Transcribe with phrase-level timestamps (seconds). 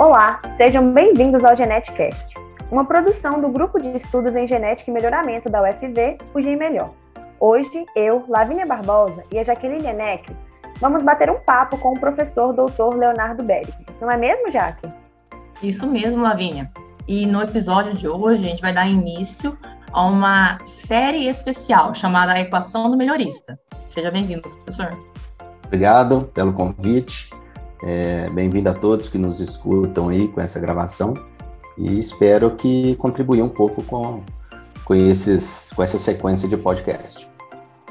[0.00, 2.34] Olá, sejam bem-vindos ao GenetiCast,
[2.70, 6.94] uma produção do Grupo de Estudos em Genética e Melhoramento da UFV, o Gen Melhor.
[7.38, 10.34] Hoje, eu, Lavínia Barbosa e a Jaqueline Eneck
[10.80, 12.96] vamos bater um papo com o professor Dr.
[12.96, 13.74] Leonardo Beric.
[14.00, 14.88] Não é mesmo, Jaque?
[15.62, 16.72] Isso mesmo, Lavínia.
[17.06, 19.58] E no episódio de hoje, a gente vai dar início
[19.92, 23.60] a uma série especial chamada A Equação do Melhorista.
[23.90, 24.98] Seja bem-vindo, professor.
[25.66, 27.38] Obrigado pelo convite.
[27.82, 31.14] É, Bem-vindo a todos que nos escutam aí com essa gravação
[31.78, 34.22] e espero que contribua um pouco com,
[34.84, 37.28] com, esses, com essa sequência de podcast.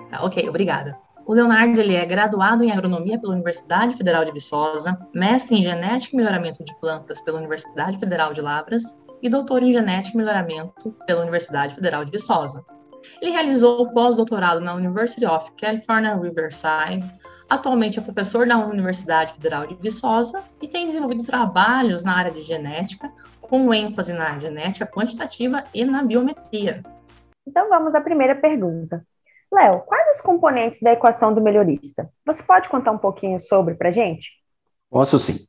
[0.09, 0.97] Tá, ok, obrigada.
[1.25, 6.15] O Leonardo ele é graduado em agronomia pela Universidade Federal de Viçosa, mestre em genética
[6.15, 8.83] e melhoramento de plantas pela Universidade Federal de Lavras
[9.21, 12.63] e doutor em genética e melhoramento pela Universidade Federal de Viçosa.
[13.21, 17.05] Ele realizou o pós-doutorado na University of California, Riverside.
[17.49, 22.41] Atualmente é professor na Universidade Federal de Viçosa e tem desenvolvido trabalhos na área de
[22.41, 26.83] genética, com ênfase na genética quantitativa e na biometria.
[27.47, 29.03] Então vamos à primeira pergunta.
[29.51, 32.07] Léo, quais os componentes da equação do melhorista?
[32.23, 34.29] Você pode contar um pouquinho sobre para gente?
[34.87, 35.39] Posso sim.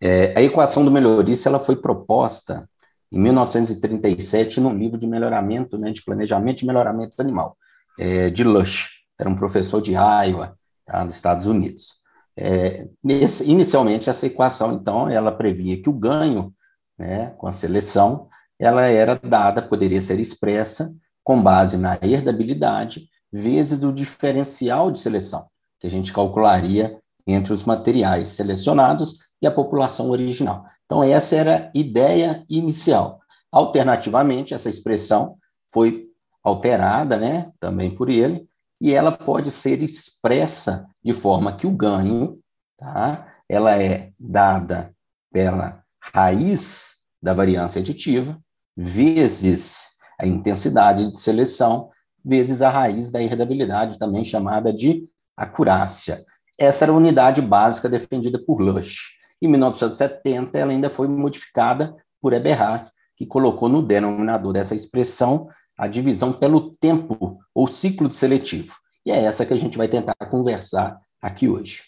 [0.00, 2.70] É, a equação do melhorista ela foi proposta
[3.10, 7.56] em 1937 num livro de melhoramento, né, de planejamento e melhoramento animal,
[7.98, 10.57] é, de Lush, era um professor de Iowa,
[10.88, 11.98] tá, nos Estados Unidos.
[12.36, 16.54] É, nesse, inicialmente, essa equação, então, ela previa que o ganho
[16.98, 23.82] né, com a seleção, ela era dada, poderia ser expressa com base na herdabilidade vezes
[23.82, 25.46] o diferencial de seleção,
[25.78, 30.64] que a gente calcularia entre os materiais selecionados e a população original.
[30.86, 33.20] Então, essa era a ideia inicial.
[33.52, 35.36] Alternativamente, essa expressão
[35.72, 36.06] foi
[36.42, 38.47] alterada, né, também por ele,
[38.80, 42.38] e ela pode ser expressa de forma que o ganho,
[42.76, 44.94] tá, ela é dada
[45.32, 48.38] pela raiz da variância aditiva,
[48.76, 51.90] vezes a intensidade de seleção,
[52.24, 56.24] vezes a raiz da herdabilidade, também chamada de acurácia.
[56.58, 59.16] Essa era a unidade básica defendida por Lush.
[59.40, 65.86] Em 1970, ela ainda foi modificada por Eberhard, que colocou no denominador dessa expressão a
[65.86, 68.74] divisão pelo tempo ou ciclo seletivo.
[69.06, 71.82] E é essa que a gente vai tentar conversar aqui hoje.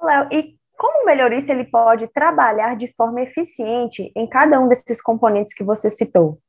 [0.00, 5.02] Léo, e como o melhorista ele pode trabalhar de forma eficiente em cada um desses
[5.02, 6.40] componentes que você citou?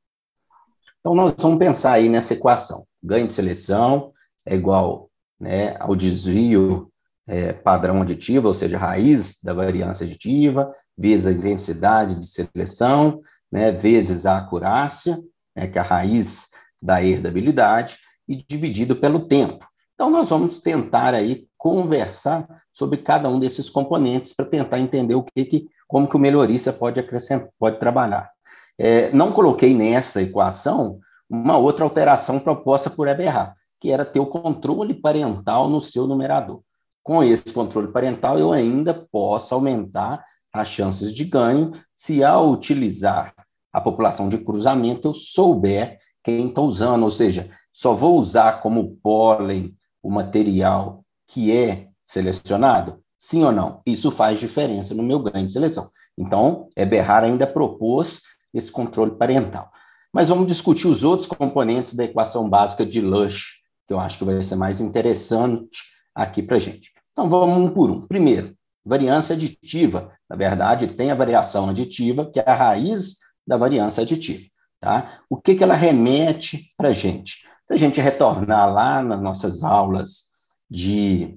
[0.99, 2.85] Então, nós vamos pensar aí nessa equação.
[3.01, 4.13] Ganho de seleção
[4.45, 6.91] é igual né, ao desvio
[7.27, 13.21] é, padrão aditivo, ou seja, raiz da variância aditiva, vezes a intensidade de seleção,
[13.51, 15.17] né, vezes a acurácia,
[15.55, 16.47] né, que é a raiz
[16.81, 19.65] da herdabilidade, e dividido pelo tempo.
[19.95, 25.23] Então, nós vamos tentar aí conversar sobre cada um desses componentes para tentar entender o
[25.23, 28.31] que, que como que o melhorista pode acrescentar, pode trabalhar.
[28.77, 30.99] É, não coloquei nessa equação
[31.29, 36.61] uma outra alteração proposta por Eberhard, que era ter o controle parental no seu numerador.
[37.03, 40.23] Com esse controle parental, eu ainda posso aumentar
[40.53, 43.33] as chances de ganho se, ao utilizar
[43.71, 48.97] a população de cruzamento, eu souber quem está usando, ou seja, só vou usar como
[49.01, 53.01] pólen o material que é selecionado?
[53.17, 53.81] Sim ou não?
[53.85, 55.89] Isso faz diferença no meu ganho de seleção.
[56.17, 58.21] Então, Eberhard ainda propôs
[58.53, 59.69] esse controle parental.
[60.11, 64.25] Mas vamos discutir os outros componentes da equação básica de Lush, que eu acho que
[64.25, 65.83] vai ser mais interessante
[66.15, 66.91] aqui para a gente.
[67.11, 68.07] Então, vamos um por um.
[68.07, 70.11] Primeiro, variância aditiva.
[70.29, 73.17] Na verdade, tem a variação aditiva, que é a raiz
[73.49, 74.45] da variância aditiva.
[74.79, 75.21] Tá?
[75.27, 77.47] O que, que ela remete para a gente?
[77.67, 80.25] Se a gente retornar lá nas nossas aulas
[80.69, 81.35] de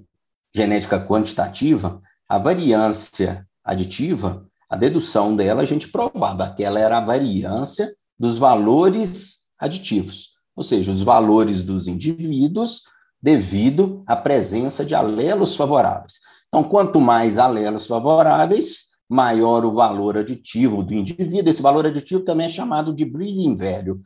[0.55, 7.05] genética quantitativa, a variância aditiva, a dedução dela, a gente provava que ela era a
[7.05, 12.83] variância dos valores aditivos, ou seja, os valores dos indivíduos
[13.19, 16.19] devido à presença de alelos favoráveis.
[16.47, 21.49] Então, quanto mais alelos favoráveis, maior o valor aditivo do indivíduo.
[21.49, 24.01] Esse valor aditivo também é chamado de breeding value.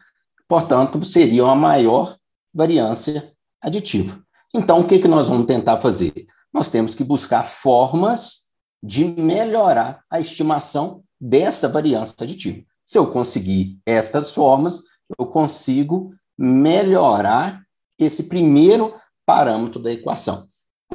[0.47, 2.15] Portanto, seria uma maior
[2.53, 4.21] variância aditiva.
[4.53, 6.25] Então, o que, que nós vamos tentar fazer?
[6.53, 8.47] Nós temos que buscar formas
[8.81, 12.63] de melhorar a estimação dessa variância aditiva.
[12.85, 14.83] Se eu conseguir estas formas,
[15.17, 17.61] eu consigo melhorar
[17.99, 18.95] esse primeiro
[19.25, 20.47] parâmetro da equação.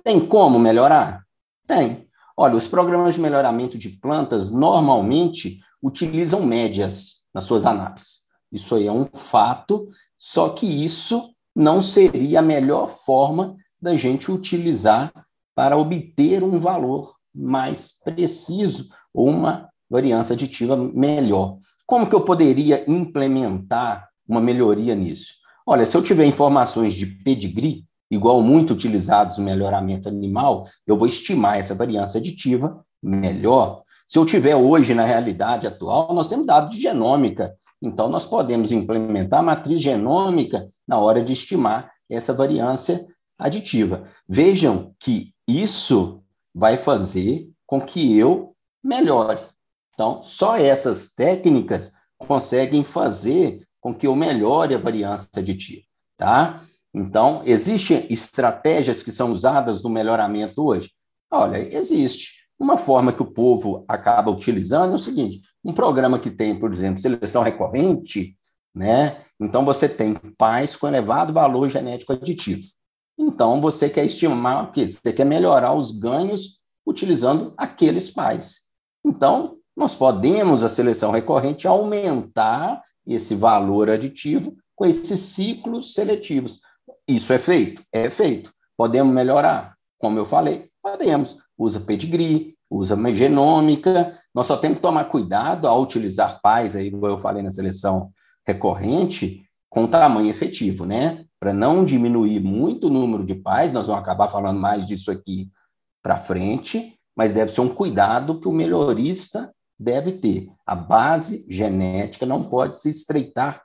[0.03, 1.23] Tem como melhorar?
[1.67, 2.09] Tem.
[2.37, 8.23] Olha, os programas de melhoramento de plantas normalmente utilizam médias nas suas análises.
[8.51, 9.89] Isso aí é um fato,
[10.19, 15.13] só que isso não seria a melhor forma da gente utilizar
[15.55, 21.59] para obter um valor mais preciso ou uma variância aditiva melhor.
[21.87, 25.35] Como que eu poderia implementar uma melhoria nisso?
[25.67, 31.09] Olha, se eu tiver informações de pedigree, igual muito utilizados no melhoramento animal, eu vou
[31.09, 33.83] estimar essa variância aditiva melhor.
[34.07, 38.71] Se eu tiver hoje, na realidade atual, nós temos dados de genômica, então nós podemos
[38.71, 43.07] implementar a matriz genômica na hora de estimar essa variância
[43.39, 44.05] aditiva.
[44.29, 46.23] Vejam que isso
[46.55, 48.55] vai fazer com que eu
[48.85, 49.41] melhore.
[49.95, 55.87] Então, só essas técnicas conseguem fazer com que eu melhore a variância aditiva,
[56.19, 56.61] tá?
[56.95, 60.91] Então, existem estratégias que são usadas no melhoramento hoje?
[61.31, 62.43] Olha, existe.
[62.59, 66.73] Uma forma que o povo acaba utilizando é o seguinte: um programa que tem, por
[66.73, 68.37] exemplo, seleção recorrente,
[68.75, 69.17] né?
[69.41, 72.63] Então você tem pais com elevado valor genético aditivo.
[73.19, 74.87] Então você quer estimar o quê?
[74.89, 78.63] Você quer melhorar os ganhos utilizando aqueles pais.
[79.05, 86.61] Então, nós podemos, a seleção recorrente, aumentar esse valor aditivo com esses ciclos seletivos.
[87.07, 87.83] Isso é feito?
[87.93, 88.53] É feito.
[88.77, 89.77] Podemos melhorar?
[89.99, 91.39] Como eu falei, podemos.
[91.57, 94.19] Usa pedigree, usa genômica.
[94.35, 98.11] Nós só temos que tomar cuidado ao utilizar pais, aí, como eu falei na seleção
[98.47, 101.25] recorrente, com tamanho efetivo, né?
[101.39, 105.51] Para não diminuir muito o número de pais, nós vamos acabar falando mais disso aqui
[106.03, 110.49] para frente, mas deve ser um cuidado que o melhorista deve ter.
[110.67, 113.63] A base genética não pode se estreitar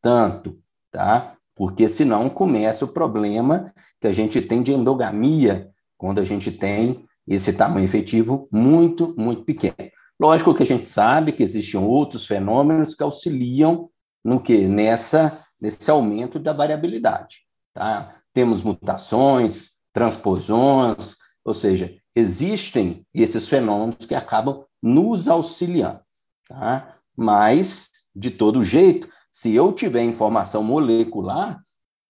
[0.00, 0.58] tanto,
[0.90, 1.36] tá?
[1.54, 7.04] Porque senão começa o problema que a gente tem de endogamia, quando a gente tem
[7.26, 9.76] esse tamanho efetivo muito, muito pequeno.
[10.20, 13.88] Lógico que a gente sabe que existem outros fenômenos que auxiliam
[14.24, 18.16] no que nessa nesse aumento da variabilidade, tá?
[18.34, 26.00] Temos mutações, transposões, ou seja, existem esses fenômenos que acabam nos auxiliando,
[26.48, 26.94] tá?
[27.16, 31.58] Mas de todo jeito, se eu tiver informação molecular,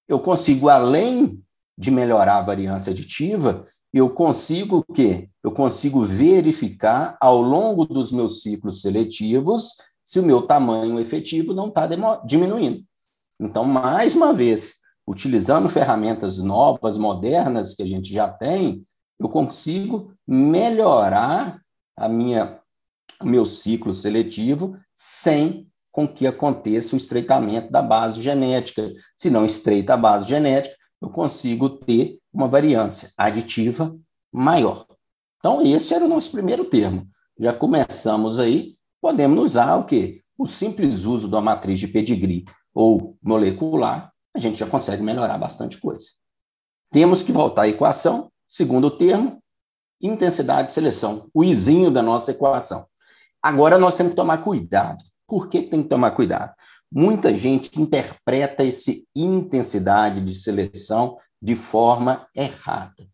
[0.08, 1.40] eu consigo, além
[1.78, 3.64] de melhorar a variância aditiva,
[3.94, 5.30] eu consigo o quê?
[5.42, 9.74] Eu consigo verificar ao longo dos meus ciclos seletivos
[10.04, 11.88] se o meu tamanho efetivo não está
[12.26, 12.84] diminuindo.
[13.38, 14.74] Então, mais uma vez,
[15.06, 18.84] utilizando ferramentas novas, modernas que a gente já tem,
[19.18, 21.62] eu consigo melhorar
[21.96, 22.60] a minha,
[23.20, 28.90] o meu ciclo seletivo sem com que aconteça o estreitamento da base genética.
[29.14, 33.94] Se não estreita a base genética, eu consigo ter uma variância aditiva
[34.32, 34.86] maior.
[35.38, 37.06] Então, esse era o nosso primeiro termo.
[37.38, 40.22] Já começamos aí, podemos usar o quê?
[40.38, 45.78] O simples uso da matriz de pedigree ou molecular, a gente já consegue melhorar bastante
[45.78, 46.06] coisa.
[46.90, 49.42] Temos que voltar à equação, segundo termo,
[50.00, 52.86] intensidade de seleção, o izinho da nossa equação.
[53.42, 55.02] Agora nós temos que tomar cuidado.
[55.32, 56.52] Por que tem que tomar cuidado?
[56.92, 63.08] Muita gente interpreta esse intensidade de seleção de forma errada.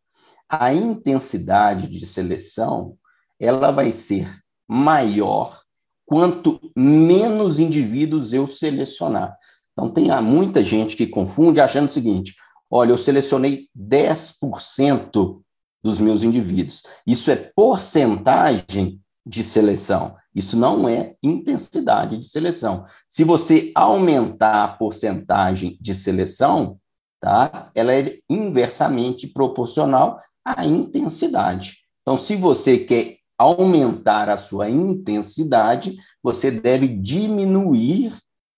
[0.48, 2.98] A intensidade de seleção,
[3.38, 4.28] ela vai ser
[4.66, 5.60] maior
[6.04, 9.38] quanto menos indivíduos eu selecionar.
[9.70, 12.34] Então, tem muita gente que confunde achando o seguinte:
[12.68, 15.40] olha, eu selecionei 10%
[15.84, 16.82] dos meus indivíduos.
[17.06, 20.16] Isso é porcentagem de seleção.
[20.38, 22.86] Isso não é intensidade de seleção.
[23.08, 26.78] Se você aumentar a porcentagem de seleção,
[27.20, 27.72] tá?
[27.74, 31.78] Ela é inversamente proporcional à intensidade.
[32.02, 38.14] Então, se você quer aumentar a sua intensidade, você deve diminuir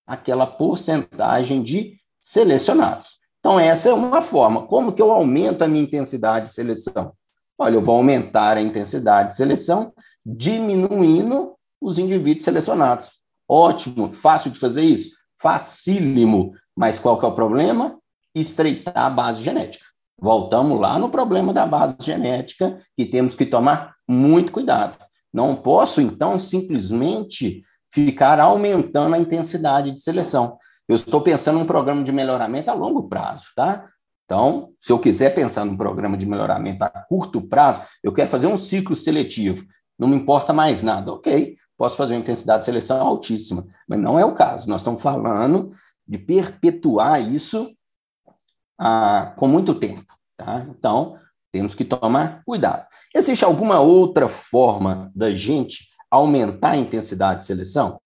[0.07, 3.21] aquela porcentagem de selecionados.
[3.39, 4.67] Então, essa é uma forma.
[4.67, 7.15] Como que eu aumento a minha intensidade de seleção?
[7.59, 9.95] Olha, eu vou aumentar a intensidade de seleção,
[10.25, 13.13] diminuindo os indivíduos selecionados.
[13.49, 15.17] Ótimo, fácil de fazer isso?
[15.41, 16.53] Facílimo.
[16.77, 17.99] Mas qual que é o problema?
[18.35, 19.85] Estreitar a base genética.
[20.21, 24.99] Voltamos lá no problema da base genética, que temos que tomar muito cuidado.
[25.33, 30.59] Não posso, então, simplesmente ficar aumentando a intensidade de seleção.
[30.89, 33.89] Eu estou pensando num programa de melhoramento a longo prazo, tá?
[34.25, 38.47] Então, se eu quiser pensar num programa de melhoramento a curto prazo, eu quero fazer
[38.47, 39.65] um ciclo seletivo,
[39.99, 41.13] não me importa mais nada.
[41.13, 44.69] Ok, posso fazer uma intensidade de seleção altíssima, mas não é o caso.
[44.69, 45.73] Nós estamos falando
[46.07, 47.75] de perpetuar isso
[48.79, 50.05] ah, com muito tempo.
[50.37, 50.67] Tá?
[50.69, 51.19] Então,
[51.51, 52.87] temos que tomar cuidado.
[53.15, 57.99] Existe alguma outra forma da gente aumentar a intensidade de seleção?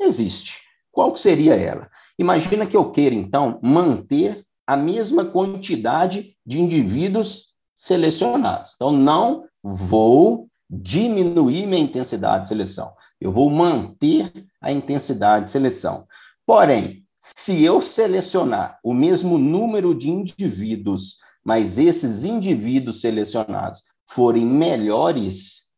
[0.00, 0.58] Existe.
[0.90, 1.88] Qual seria ela?
[2.18, 8.72] Imagina que eu queira, então, manter a mesma quantidade de indivíduos selecionados.
[8.74, 16.06] Então, não vou diminuir minha intensidade de seleção Eu vou manter a intensidade de seleção.
[16.44, 25.68] Porém, se eu selecionar o mesmo número de indivíduos, mas esses indivíduos selecionados forem melhores,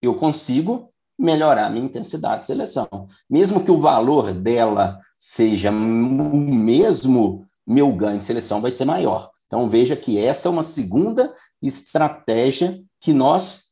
[0.00, 3.08] eu consigo melhorar a minha intensidade de seleção.
[3.28, 9.30] Mesmo que o valor dela seja o mesmo, meu ganho de seleção vai ser maior.
[9.48, 13.64] Então, veja que essa é uma segunda estratégia que nós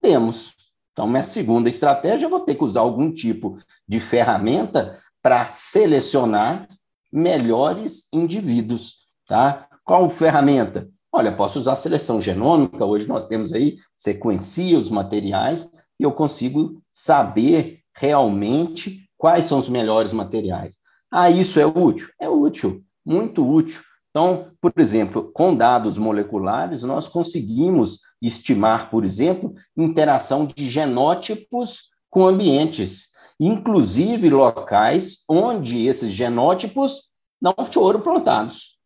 [0.00, 0.55] temos.
[0.96, 6.66] Então, minha segunda estratégia, eu vou ter que usar algum tipo de ferramenta para selecionar
[7.12, 8.94] melhores indivíduos,
[9.26, 9.68] tá?
[9.84, 10.88] Qual ferramenta?
[11.12, 16.80] Olha, posso usar seleção genômica, hoje nós temos aí, sequencia os materiais e eu consigo
[16.90, 20.76] saber realmente quais são os melhores materiais.
[21.12, 22.08] Ah, isso é útil?
[22.18, 23.82] É útil, muito útil.
[24.08, 32.26] Então, por exemplo, com dados moleculares, nós conseguimos estimar, por exemplo, interação de genótipos com
[32.26, 33.08] ambientes,
[33.38, 38.76] inclusive locais onde esses genótipos não foram plantados.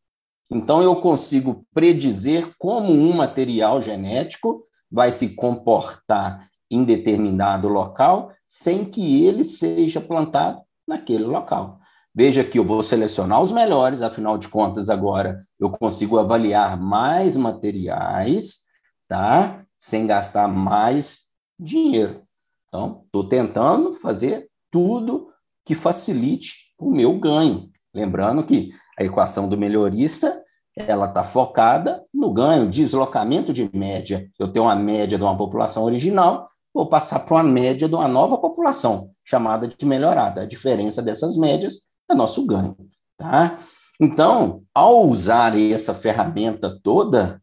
[0.50, 8.84] Então, eu consigo predizer como um material genético vai se comportar em determinado local sem
[8.84, 11.78] que ele seja plantado naquele local.
[12.12, 17.36] Veja que eu vou selecionar os melhores, afinal de contas, agora eu consigo avaliar mais
[17.36, 18.62] materiais,
[19.10, 19.64] tá?
[19.76, 21.24] Sem gastar mais
[21.58, 22.22] dinheiro.
[22.68, 25.28] Então, estou tentando fazer tudo
[25.66, 27.68] que facilite o meu ganho.
[27.92, 30.40] Lembrando que a equação do melhorista
[30.76, 34.30] ela está focada no ganho, deslocamento de média.
[34.38, 38.06] Eu tenho uma média de uma população original, vou passar para uma média de uma
[38.06, 40.42] nova população, chamada de melhorada.
[40.42, 42.76] A diferença dessas médias é nosso ganho,
[43.18, 43.58] tá?
[44.00, 47.42] Então, ao usar essa ferramenta toda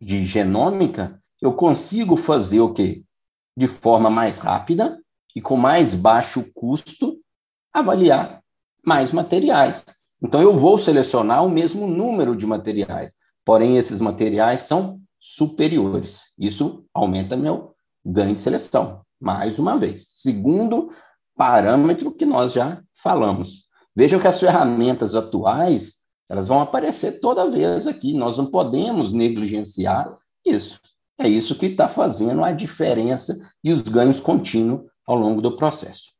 [0.00, 3.02] de genômica, eu consigo fazer o quê?
[3.56, 4.98] De forma mais rápida
[5.34, 7.18] e com mais baixo custo,
[7.72, 8.42] avaliar
[8.84, 9.84] mais materiais.
[10.22, 13.12] Então, eu vou selecionar o mesmo número de materiais,
[13.44, 16.32] porém, esses materiais são superiores.
[16.38, 17.74] Isso aumenta meu
[18.04, 20.06] ganho de seleção, mais uma vez.
[20.08, 20.90] Segundo
[21.36, 23.66] parâmetro que nós já falamos.
[23.94, 28.12] Vejam que as ferramentas atuais, elas vão aparecer toda vez aqui.
[28.14, 30.80] Nós não podemos negligenciar isso.
[31.18, 36.12] É isso que está fazendo a diferença e os ganhos contínuos ao longo do processo.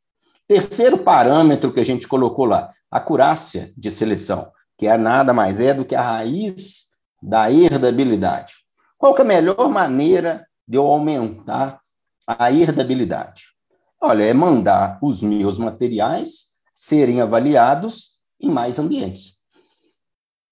[0.47, 5.73] Terceiro parâmetro que a gente colocou lá, acurácia de seleção, que é nada mais é
[5.73, 6.87] do que a raiz
[7.21, 8.55] da herdabilidade.
[8.97, 11.81] Qual que é a melhor maneira de eu aumentar
[12.25, 13.47] a herdabilidade?
[14.01, 19.36] Olha, é mandar os meus materiais serem avaliados em mais ambientes.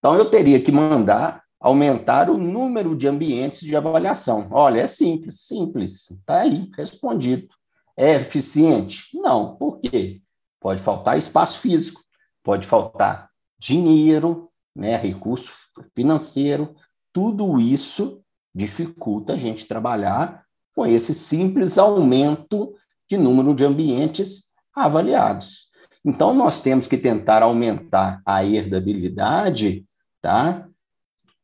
[0.06, 4.48] Então, eu teria que mandar aumentar o número de ambientes de avaliação.
[4.52, 7.48] Olha, é simples, simples, está aí, respondido.
[7.98, 9.18] É eficiente?
[9.18, 9.56] Não.
[9.56, 10.22] Por quê?
[10.60, 12.04] Pode faltar espaço físico,
[12.44, 15.52] pode faltar dinheiro, né, recurso
[15.96, 16.76] financeiro,
[17.12, 18.22] tudo isso
[18.54, 20.46] dificulta a gente trabalhar
[20.76, 22.76] com esse simples aumento
[23.10, 25.66] de número de ambientes avaliados.
[26.06, 29.84] Então, nós temos que tentar aumentar a herdabilidade
[30.26, 30.68] tá?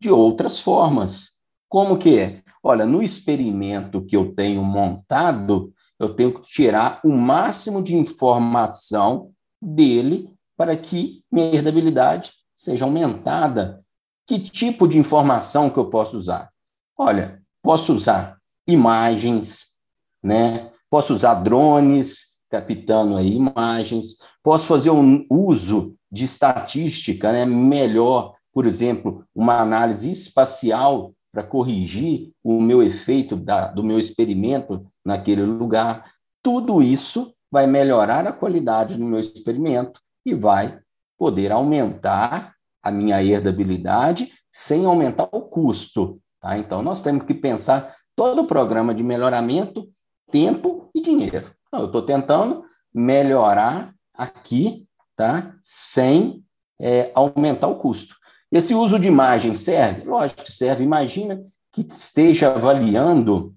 [0.02, 1.36] de outras formas.
[1.70, 2.42] Como que é?
[2.64, 9.32] Olha, no experimento que eu tenho montado, eu tenho que tirar o máximo de informação
[9.62, 13.84] dele para que minha herdabilidade seja aumentada.
[14.26, 16.50] Que tipo de informação que eu posso usar?
[16.98, 19.78] Olha, posso usar imagens,
[20.24, 20.72] né?
[20.90, 24.18] Posso usar drones, captando aí imagens.
[24.44, 27.46] Posso fazer um uso de estatística, né?
[27.46, 34.86] Melhor, por exemplo, uma análise espacial para corrigir o meu efeito da, do meu experimento
[35.04, 36.12] naquele lugar.
[36.44, 40.80] Tudo isso vai melhorar a qualidade do meu experimento e vai
[41.18, 46.20] poder aumentar a minha herdabilidade sem aumentar o custo.
[46.40, 46.58] Tá?
[46.58, 49.88] Então, nós temos que pensar todo o programa de melhoramento,
[50.30, 51.52] tempo e dinheiro.
[51.68, 55.56] Então, eu estou tentando melhorar aqui, tá?
[55.62, 56.44] sem
[56.80, 58.16] é, aumentar o custo.
[58.52, 60.04] Esse uso de imagem serve?
[60.04, 60.84] Lógico que serve.
[60.84, 61.42] Imagina
[61.72, 63.56] que esteja avaliando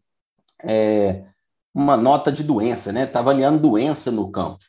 [0.63, 1.25] é,
[1.75, 3.03] uma nota de doença, né?
[3.03, 4.65] Está avaliando doença no campo.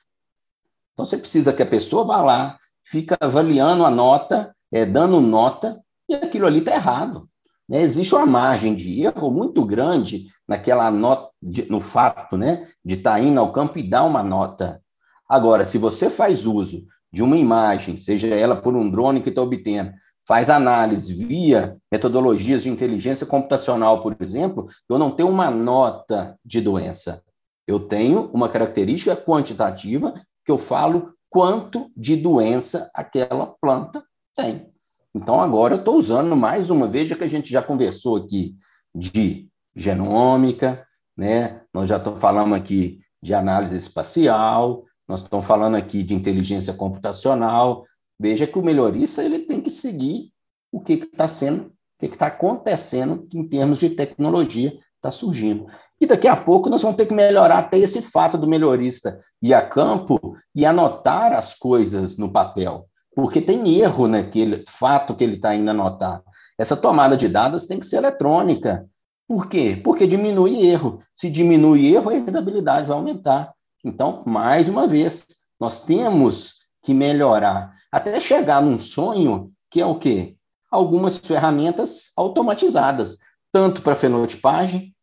[0.93, 5.79] Então, você precisa que a pessoa vá lá, fica avaliando a nota, é, dando nota,
[6.09, 7.29] e aquilo ali está errado.
[7.67, 7.81] Né?
[7.81, 13.15] Existe uma margem de erro muito grande naquela nota, de, no fato né, de estar
[13.15, 14.81] tá indo ao campo e dar uma nota.
[15.27, 19.41] Agora, se você faz uso de uma imagem, seja ela por um drone que está
[19.41, 19.91] obtendo,
[20.27, 26.59] faz análise via metodologias de inteligência computacional, por exemplo, eu não tenho uma nota de
[26.59, 27.23] doença.
[27.67, 30.13] Eu tenho uma característica quantitativa
[30.43, 34.03] que eu falo quanto de doença aquela planta
[34.35, 34.71] tem.
[35.13, 38.55] Então, agora eu estou usando mais uma vez, já que a gente já conversou aqui
[38.93, 41.61] de genômica, né?
[41.73, 47.85] nós já estamos falando aqui de análise espacial, nós estamos falando aqui de inteligência computacional.
[48.19, 50.31] Veja que o melhorista ele tem que seguir
[50.71, 55.67] o que está sendo, o que está acontecendo em termos de tecnologia está surgindo.
[55.99, 59.53] E daqui a pouco nós vamos ter que melhorar até esse fato do melhorista ir
[59.53, 65.35] a campo e anotar as coisas no papel, porque tem erro naquele fato que ele
[65.35, 66.21] está indo anotar.
[66.57, 68.87] Essa tomada de dados tem que ser eletrônica.
[69.27, 69.79] Por quê?
[69.83, 70.99] Porque diminui erro.
[71.13, 73.53] Se diminui erro, a herdabilidade vai aumentar.
[73.83, 75.25] Então, mais uma vez,
[75.59, 80.35] nós temos que melhorar até chegar num sonho que é o quê?
[80.69, 83.19] Algumas ferramentas automatizadas,
[83.53, 84.93] tanto para fenotipagem,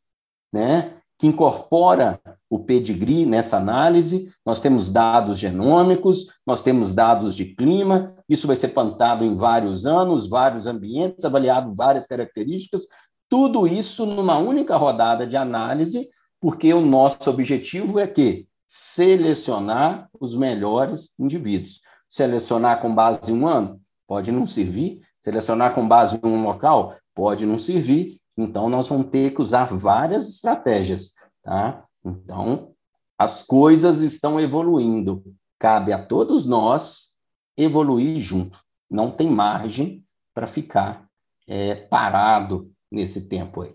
[0.52, 2.20] né, que incorpora
[2.50, 4.30] o pedigree nessa análise.
[4.44, 9.87] Nós temos dados genômicos, nós temos dados de clima, isso vai ser plantado em vários
[9.87, 12.82] anos, vários ambientes, avaliado várias características,
[13.26, 20.34] tudo isso numa única rodada de análise, porque o nosso objetivo é que selecionar os
[20.34, 21.80] melhores indivíduos.
[22.12, 26.95] Selecionar com base em um ano pode não servir, selecionar com base em um local
[27.14, 31.85] pode não servir, então, nós vamos ter que usar várias estratégias, tá?
[32.04, 32.75] Então,
[33.19, 35.23] as coisas estão evoluindo.
[35.59, 37.16] Cabe a todos nós
[37.57, 38.59] evoluir junto.
[38.90, 40.04] Não tem margem
[40.35, 41.07] para ficar
[41.47, 43.75] é, parado nesse tempo aí,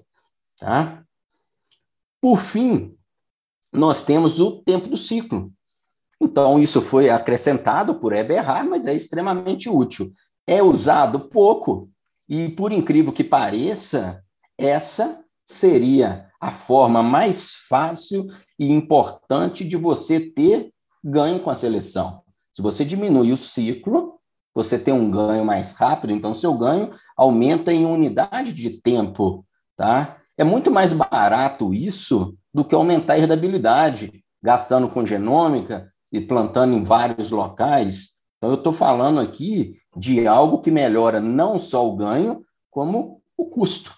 [0.57, 1.03] tá?
[2.19, 2.97] Por fim,
[3.71, 5.53] nós temos o tempo do ciclo.
[6.19, 10.09] Então, isso foi acrescentado por Eberhard, mas é extremamente útil.
[10.47, 11.89] É usado pouco,
[12.27, 14.23] e por incrível que pareça,
[14.57, 18.27] essa seria a forma mais fácil
[18.59, 20.71] e importante de você ter
[21.03, 22.21] ganho com a seleção.
[22.53, 24.19] Se você diminui o ciclo,
[24.53, 30.17] você tem um ganho mais rápido, então seu ganho aumenta em unidade de tempo, tá?
[30.35, 36.73] É muito mais barato isso do que aumentar a herdabilidade, gastando com genômica e plantando
[36.75, 38.17] em vários locais.
[38.37, 43.45] Então, eu estou falando aqui de algo que melhora não só o ganho, como o
[43.45, 43.93] custo.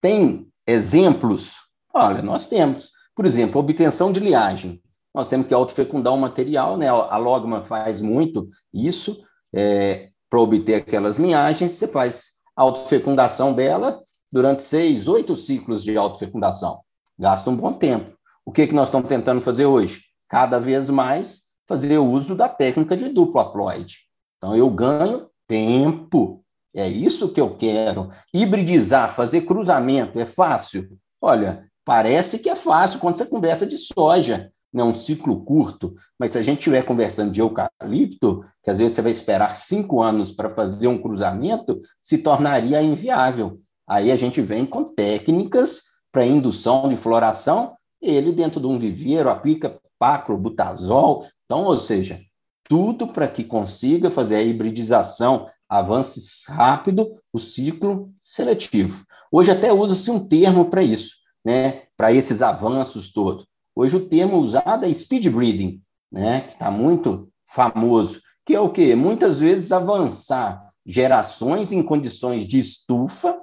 [0.00, 1.54] Tem exemplos?
[1.92, 2.90] Olha, nós temos.
[3.14, 4.82] Por exemplo, obtenção de liagem.
[5.14, 6.88] Nós temos que autofecundar um material, né?
[6.88, 9.22] A Logma faz muito isso,
[9.52, 16.80] é, para obter aquelas linhagens, você faz autofecundação dela durante seis, oito ciclos de autofecundação.
[17.18, 18.16] Gasta um bom tempo.
[18.44, 20.04] O que, que nós estamos tentando fazer hoje?
[20.26, 24.00] Cada vez mais fazer uso da técnica de duplo haploide.
[24.38, 26.42] Então, eu ganho tempo
[26.74, 28.10] é isso que eu quero.
[28.32, 30.98] Hibridizar, fazer cruzamento, é fácil?
[31.20, 34.82] Olha, parece que é fácil quando você conversa de soja, né?
[34.82, 39.02] um ciclo curto, mas se a gente estiver conversando de eucalipto, que às vezes você
[39.02, 43.60] vai esperar cinco anos para fazer um cruzamento, se tornaria inviável.
[43.86, 49.28] Aí a gente vem com técnicas para indução de floração, ele dentro de um viveiro
[49.28, 52.20] aplica paclobutazol, então, ou seja,
[52.64, 59.04] tudo para que consiga fazer a hibridização avance rápido o ciclo seletivo.
[59.30, 61.82] Hoje até usa-se um termo para isso, né?
[61.96, 63.46] para esses avanços todos.
[63.76, 66.40] Hoje o termo usado é speed breeding, né?
[66.40, 68.96] que está muito famoso, que é o quê?
[68.96, 73.40] Muitas vezes avançar gerações em condições de estufa,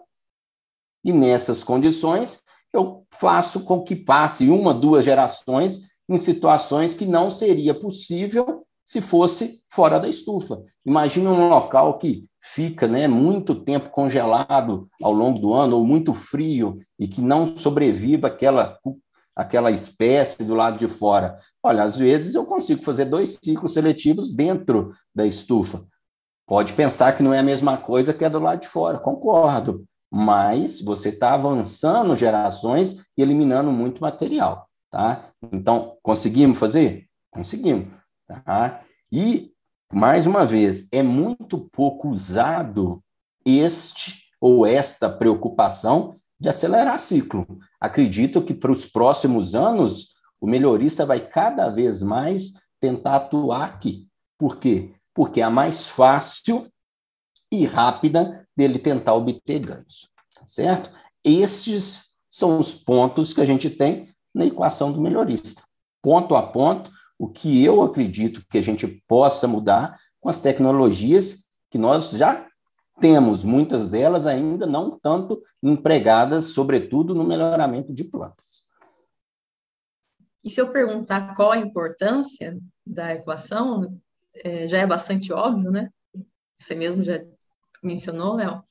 [1.06, 2.44] e nessas condições
[2.74, 9.02] eu faço com que passe uma, duas gerações em situações que não seria possível se
[9.02, 10.64] fosse fora da estufa.
[10.84, 16.14] Imagine um local que fica né, muito tempo congelado ao longo do ano, ou muito
[16.14, 18.80] frio, e que não sobreviva aquela,
[19.36, 21.38] aquela espécie do lado de fora.
[21.62, 25.86] Olha, às vezes eu consigo fazer dois ciclos seletivos dentro da estufa.
[26.48, 29.86] Pode pensar que não é a mesma coisa que é do lado de fora, concordo.
[30.12, 34.69] Mas você está avançando gerações e eliminando muito material.
[34.90, 35.30] Tá?
[35.52, 37.08] Então, conseguimos fazer?
[37.32, 37.94] Conseguimos.
[38.28, 38.82] Tá?
[39.12, 39.52] E,
[39.92, 43.04] mais uma vez, é muito pouco usado
[43.46, 47.46] este ou esta preocupação de acelerar ciclo.
[47.80, 54.08] Acredito que para os próximos anos, o melhorista vai cada vez mais tentar atuar aqui.
[54.38, 54.94] Por quê?
[55.14, 56.72] Porque é a mais fácil
[57.52, 60.10] e rápida dele tentar obter ganhos.
[60.34, 60.92] Tá certo?
[61.24, 65.64] Estes são os pontos que a gente tem na equação do melhorista.
[66.02, 71.48] Ponto a ponto, o que eu acredito que a gente possa mudar com as tecnologias
[71.70, 72.48] que nós já
[73.00, 78.68] temos, muitas delas ainda não tanto empregadas, sobretudo no melhoramento de plantas.
[80.44, 84.00] E se eu perguntar qual a importância da equação,
[84.34, 85.90] é, já é bastante óbvio, né?
[86.58, 87.22] Você mesmo já
[87.84, 88.64] mencionou, Léo,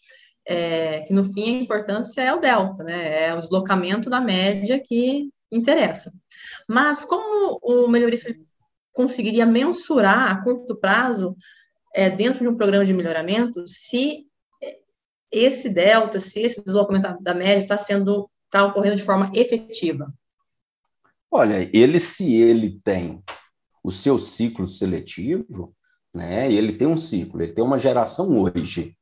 [0.47, 3.29] é, que no fim a importância é o delta, né?
[3.29, 6.13] É o deslocamento da média que interessa.
[6.69, 8.35] Mas como o melhorista
[8.93, 11.37] conseguiria mensurar a curto prazo,
[11.95, 14.27] é, dentro de um programa de melhoramento, se
[15.31, 20.13] esse delta, se esse deslocamento da média está sendo, está ocorrendo de forma efetiva?
[21.31, 23.23] Olha, ele se ele tem
[23.85, 25.75] o seu ciclo seletivo,
[26.15, 26.51] né?
[26.51, 28.97] Ele tem um ciclo, ele tem uma geração hoje.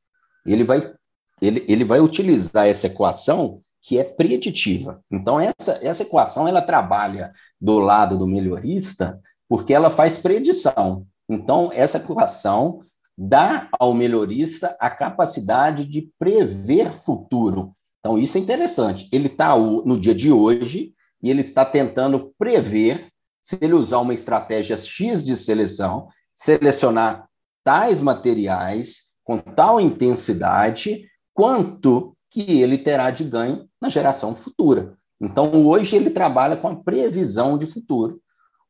[0.45, 0.93] Ele vai
[1.41, 5.01] ele, ele vai utilizar essa equação que é preditiva.
[5.09, 11.07] Então essa essa equação ela trabalha do lado do melhorista porque ela faz predição.
[11.29, 12.81] Então essa equação
[13.17, 17.77] dá ao melhorista a capacidade de prever futuro.
[18.01, 19.09] Então isso é interessante.
[19.13, 23.07] Ele está no dia de hoje e ele está tentando prever
[23.41, 27.29] se ele usar uma estratégia X de seleção, selecionar
[27.63, 34.95] tais materiais com tal intensidade, quanto que ele terá de ganho na geração futura.
[35.19, 38.21] Então, hoje ele trabalha com a previsão de futuro.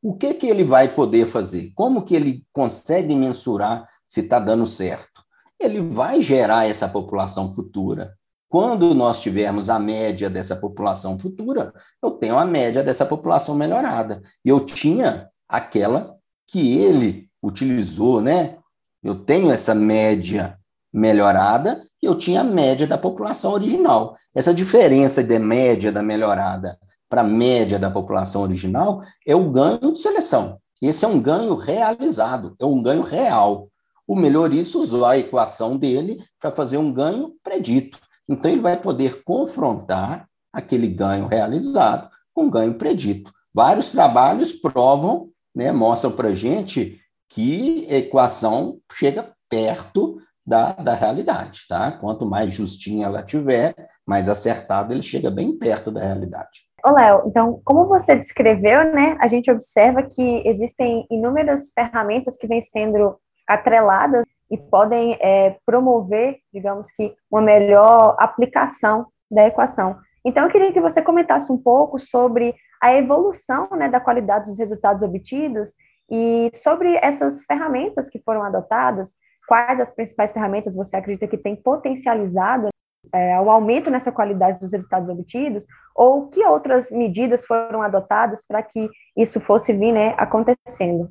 [0.01, 1.73] O que, que ele vai poder fazer?
[1.75, 5.21] Como que ele consegue mensurar se está dando certo?
[5.59, 8.15] Ele vai gerar essa população futura.
[8.49, 14.23] Quando nós tivermos a média dessa população futura, eu tenho a média dessa população melhorada.
[14.45, 16.15] E eu tinha aquela
[16.47, 18.59] que ele utilizou, né?
[19.03, 20.57] Eu tenho essa média
[20.93, 24.17] melhorada eu tinha a média da população original.
[24.35, 26.79] Essa diferença de média da melhorada
[27.09, 30.61] para a média da população original é o ganho de seleção.
[30.81, 33.69] Esse é um ganho realizado, é um ganho real.
[34.07, 37.99] O melhorista usou a equação dele para fazer um ganho predito.
[38.29, 43.33] Então, ele vai poder confrontar aquele ganho realizado com ganho predito.
[43.55, 50.95] Vários trabalhos provam, né, mostram para a gente que a equação chega perto da, da
[50.95, 51.61] realidade.
[51.69, 51.93] Tá?
[51.93, 53.75] Quanto mais justinha ela tiver,
[54.07, 56.67] mais acertada, ele chega bem perto da realidade.
[56.85, 62.47] Ô, Léo, então, como você descreveu, né, a gente observa que existem inúmeras ferramentas que
[62.47, 63.17] vêm sendo
[63.49, 69.97] atreladas e podem é, promover, digamos que, uma melhor aplicação da equação.
[70.25, 74.59] Então, eu queria que você comentasse um pouco sobre a evolução né, da qualidade dos
[74.59, 75.71] resultados obtidos
[76.09, 81.57] e sobre essas ferramentas que foram adotadas, quais as principais ferramentas você acredita que têm
[81.57, 82.69] potencializado
[83.13, 88.63] é, o aumento nessa qualidade dos resultados obtidos, ou que outras medidas foram adotadas para
[88.63, 91.11] que isso fosse vir né, acontecendo?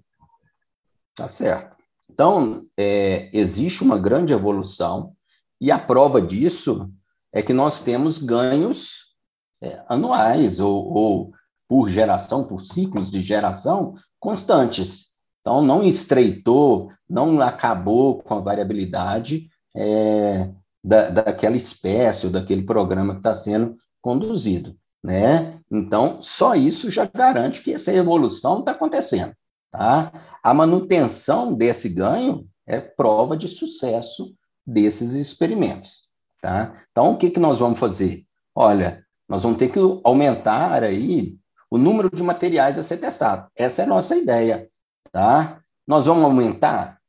[1.15, 1.75] Tá certo.
[2.09, 5.13] Então, é, existe uma grande evolução,
[5.59, 6.91] e a prova disso
[7.33, 9.15] é que nós temos ganhos
[9.61, 11.31] é, anuais, ou, ou
[11.67, 15.14] por geração, por ciclos de geração constantes.
[15.45, 20.49] Então, não estreitou, não acabou com a variabilidade é,
[20.83, 24.75] da, daquela espécie ou daquele programa que está sendo conduzido.
[25.03, 25.59] Né?
[25.71, 29.35] Então, só isso já garante que essa evolução está acontecendo.
[29.71, 30.11] Tá?
[30.41, 34.33] A manutenção desse ganho é prova de sucesso
[34.65, 36.05] desses experimentos.
[36.41, 36.73] Tá?
[36.89, 38.25] Então, o que, que nós vamos fazer?
[38.55, 41.37] Olha, nós vamos ter que aumentar aí
[41.69, 43.47] o número de materiais a ser testado.
[43.55, 44.67] Essa é a nossa ideia.
[45.11, 45.61] Tá?
[45.87, 46.99] Nós vamos aumentar?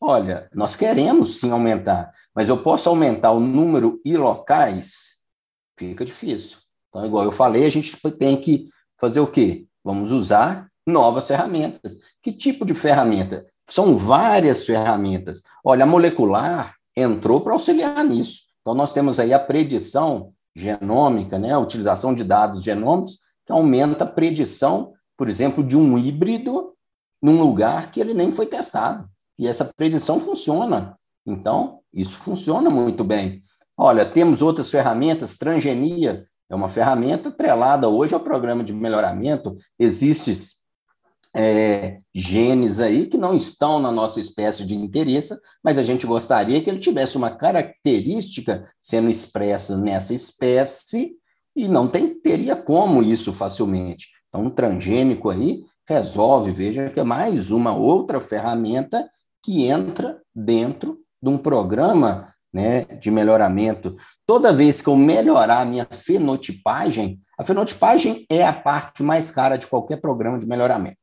[0.00, 5.18] Olha, nós queremos sim aumentar, mas eu posso aumentar o número e locais?
[5.76, 6.58] Fica difícil.
[6.88, 9.66] Então, igual eu falei, a gente tem que fazer o quê?
[9.84, 11.98] Vamos usar novas ferramentas.
[12.22, 13.46] Que tipo de ferramenta?
[13.68, 15.42] São várias ferramentas.
[15.64, 18.42] Olha, a molecular entrou para auxiliar nisso.
[18.60, 21.52] Então, nós temos aí a predição genômica, né?
[21.52, 26.74] a utilização de dados genômicos, que aumenta a predição, por exemplo, de um híbrido
[27.22, 29.08] num lugar que ele nem foi testado.
[29.38, 30.98] E essa predição funciona.
[31.26, 33.42] Então, isso funciona muito bem.
[33.76, 39.56] Olha, temos outras ferramentas, transgenia é uma ferramenta atrelada hoje ao programa de melhoramento.
[39.78, 40.34] Existem
[41.36, 46.62] é, genes aí que não estão na nossa espécie de interesse, mas a gente gostaria
[46.62, 51.16] que ele tivesse uma característica sendo expressa nessa espécie
[51.54, 54.08] e não tem, teria como isso facilmente.
[54.28, 59.08] Então, um transgênico aí resolve, veja que é mais uma outra ferramenta
[59.42, 63.96] que entra dentro de um programa né, de melhoramento.
[64.26, 69.56] Toda vez que eu melhorar a minha fenotipagem, a fenotipagem é a parte mais cara
[69.56, 70.98] de qualquer programa de melhoramento.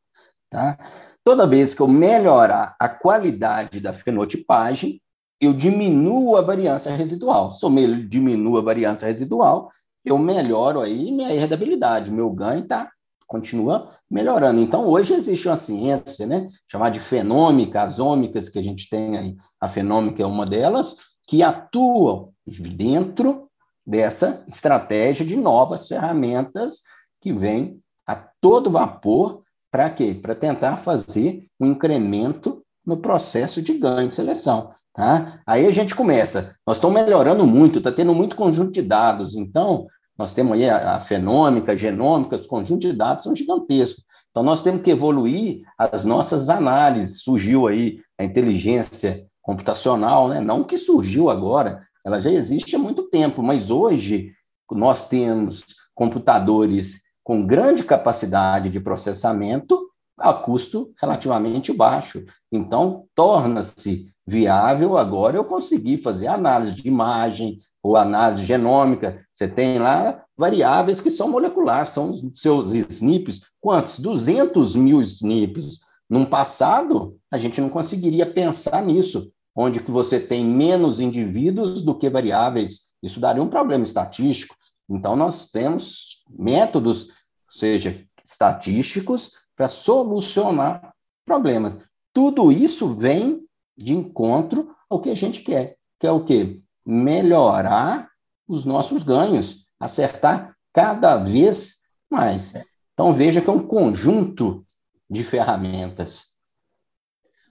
[0.51, 0.77] Tá?
[1.23, 5.01] Toda vez que eu melhorar a qualidade da fenotipagem,
[5.41, 7.53] eu diminuo a variância residual.
[7.53, 7.71] Se eu
[8.07, 9.71] diminuo a variância residual,
[10.05, 12.91] eu melhoro aí minha herdabilidade, meu ganho está
[13.27, 14.59] continua melhorando.
[14.61, 19.17] Então, hoje existe uma ciência, né, chamada de fenômica, as ômicas que a gente tem
[19.17, 20.95] aí, a fenômica é uma delas,
[21.27, 23.49] que atua dentro
[23.85, 26.81] dessa estratégia de novas ferramentas
[27.21, 30.17] que vêm a todo vapor para quê?
[30.19, 34.71] Para tentar fazer um incremento no processo de ganho de seleção.
[34.93, 35.41] Tá?
[35.45, 39.87] Aí a gente começa, nós estamos melhorando muito, está tendo muito conjunto de dados, então
[40.17, 44.03] nós temos aí a, a fenômica, a genômica, os conjuntos de dados são gigantescos.
[44.31, 47.21] Então nós temos que evoluir as nossas análises.
[47.21, 50.39] Surgiu aí a inteligência computacional, né?
[50.39, 54.31] não que surgiu agora, ela já existe há muito tempo, mas hoje
[54.71, 59.79] nós temos computadores com grande capacidade de processamento
[60.17, 62.23] a custo relativamente baixo.
[62.51, 69.24] Então, torna-se viável agora eu conseguir fazer análise de imagem ou análise genômica.
[69.35, 73.41] Você tem lá variáveis que são moleculares, são os seus SNPs.
[73.59, 73.99] Quantos?
[73.99, 75.81] 200 mil SNPs.
[76.09, 81.93] Num passado, a gente não conseguiria pensar nisso, onde que você tem menos indivíduos do
[81.93, 82.93] que variáveis.
[83.03, 84.55] Isso daria um problema estatístico.
[84.89, 87.09] Então, nós temos métodos,
[87.49, 90.93] seja estatísticos, para solucionar
[91.25, 91.77] problemas.
[92.13, 93.45] Tudo isso vem
[93.77, 96.61] de encontro ao que a gente quer, que é o quê?
[96.85, 98.09] Melhorar
[98.47, 102.53] os nossos ganhos, acertar cada vez mais.
[102.93, 104.65] Então veja que é um conjunto
[105.09, 106.35] de ferramentas.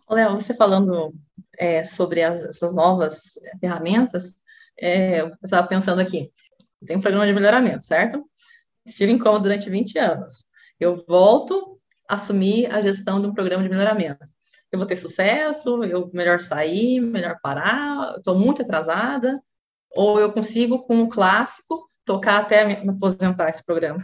[0.09, 1.15] Léo, você falando
[1.59, 4.37] é, sobre as, essas novas ferramentas,
[4.79, 6.31] é, eu estava pensando aqui,
[6.87, 8.25] tem um programa de melhoramento, certo?
[8.85, 10.45] Estive em coma durante 20 anos.
[10.79, 14.25] Eu volto assumir a gestão de um programa de melhoramento.
[14.71, 15.83] Eu vou ter sucesso?
[15.85, 18.17] Eu melhor sair, melhor parar?
[18.17, 19.41] Estou muito atrasada?
[19.97, 23.99] Ou eu consigo, com o clássico, tocar até me aposentar esse programa?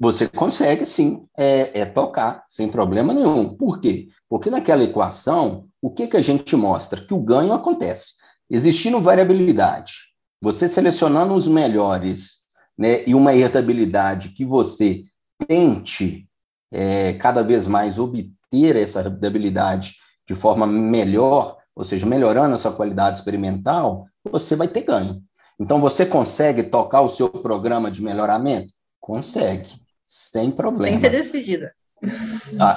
[0.00, 3.56] Você consegue sim, é, é, tocar, sem problema nenhum.
[3.56, 4.08] Por quê?
[4.28, 7.00] Porque naquela equação, o que, que a gente mostra?
[7.00, 8.14] Que o ganho acontece.
[8.50, 9.94] Existindo variabilidade,
[10.42, 12.44] você selecionando os melhores
[12.76, 15.04] né, e uma irritabilidade que você
[15.46, 16.28] tente
[16.70, 19.94] é, cada vez mais obter essa habilidade
[20.28, 25.22] de forma melhor, ou seja, melhorando a sua qualidade experimental, você vai ter ganho.
[25.60, 28.72] Então, você consegue tocar o seu programa de melhoramento?
[28.98, 29.70] Consegue,
[30.06, 30.88] sem problema.
[30.88, 31.72] Sem ser despedida.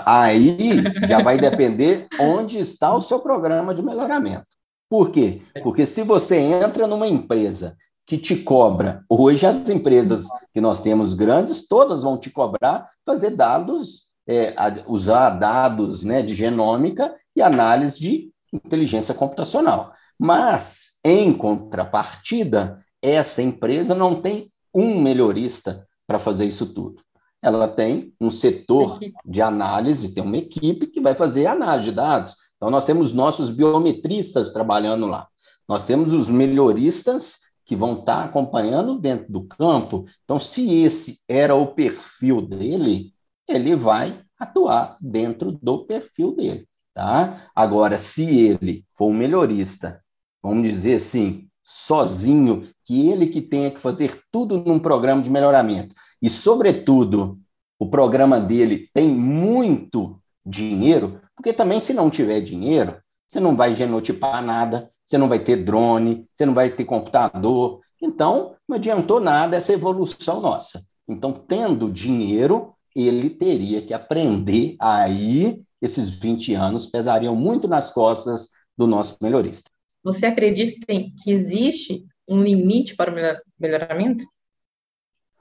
[0.06, 4.48] Aí já vai depender onde está o seu programa de melhoramento.
[4.90, 5.42] Por quê?
[5.64, 7.76] Porque se você entra numa empresa
[8.10, 9.06] que te cobra.
[9.08, 14.52] Hoje, as empresas que nós temos grandes, todas vão te cobrar fazer dados, é,
[14.88, 19.94] usar dados né, de genômica e análise de inteligência computacional.
[20.18, 27.02] Mas, em contrapartida, essa empresa não tem um melhorista para fazer isso tudo.
[27.42, 32.36] Ela tem um setor de análise, tem uma equipe que vai fazer análise de dados.
[32.58, 35.28] Então, nós temos nossos biometristas trabalhando lá.
[35.68, 40.06] Nós temos os melhoristas que vão estar acompanhando dentro do campo.
[40.24, 43.14] Então, se esse era o perfil dele,
[43.48, 47.50] ele vai atuar dentro do perfil dele, tá?
[47.56, 50.04] Agora, se ele for um melhorista,
[50.42, 55.94] vamos dizer assim, sozinho, que ele que tenha que fazer tudo num programa de melhoramento,
[56.22, 57.40] e, sobretudo,
[57.78, 62.98] o programa dele tem muito dinheiro, porque também, se não tiver dinheiro,
[63.28, 67.80] você não vai genotipar nada, você não vai ter drone, você não vai ter computador.
[68.02, 70.84] Então, não adiantou nada essa evolução nossa.
[71.08, 78.50] Então, tendo dinheiro, ele teria que aprender aí, esses 20 anos pesariam muito nas costas
[78.78, 79.70] do nosso melhorista.
[80.04, 84.24] Você acredita que, tem, que existe um limite para o melhoramento?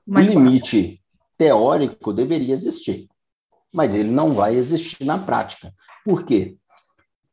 [0.06, 1.00] Mais o limite fácil.
[1.36, 3.08] teórico deveria existir,
[3.72, 5.72] mas ele não vai existir na prática.
[6.04, 6.56] Por quê?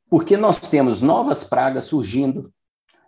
[0.10, 2.54] Porque nós temos novas pragas surgindo,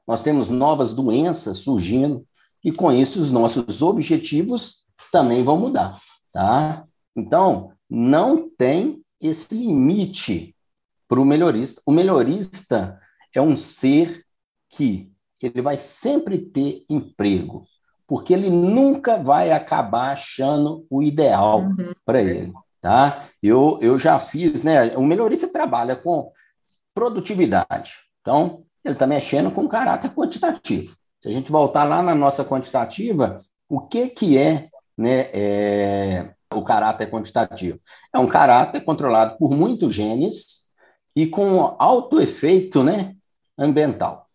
[0.07, 2.25] nós temos novas doenças surgindo,
[2.63, 6.01] e com isso os nossos objetivos também vão mudar,
[6.33, 6.85] tá?
[7.15, 10.55] Então, não tem esse limite
[11.07, 11.81] para o melhorista.
[11.85, 12.99] O melhorista
[13.33, 14.23] é um ser
[14.69, 17.65] que ele vai sempre ter emprego,
[18.05, 21.93] porque ele nunca vai acabar achando o ideal uhum.
[22.05, 23.23] para ele, tá?
[23.41, 24.95] Eu, eu já fiz, né?
[24.97, 26.31] O melhorista trabalha com
[26.93, 27.93] produtividade.
[28.21, 30.95] Então, ele está mexendo com caráter quantitativo.
[31.21, 33.37] Se a gente voltar lá na nossa quantitativa,
[33.69, 37.79] o que, que é, né, é o caráter quantitativo?
[38.13, 40.67] É um caráter controlado por muitos genes
[41.15, 43.15] e com alto efeito né,
[43.57, 44.27] ambiental.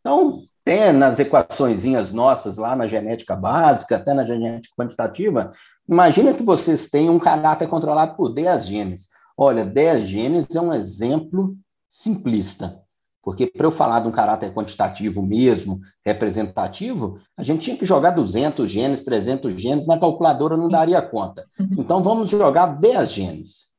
[0.00, 5.52] Então, Tem nas equaçõezinhas nossas, lá na genética básica, até na genética quantitativa,
[5.88, 9.08] imagina que vocês têm um caráter controlado por 10 genes.
[9.36, 11.56] Olha, 10 genes é um exemplo
[11.88, 12.82] simplista.
[13.26, 18.12] Porque para eu falar de um caráter quantitativo mesmo, representativo, a gente tinha que jogar
[18.12, 21.44] 200 genes, 300 genes, na calculadora não daria conta.
[21.58, 21.70] Uhum.
[21.78, 23.72] Então vamos jogar 10 genes.